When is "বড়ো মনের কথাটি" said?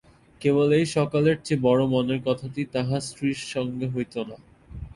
1.65-2.61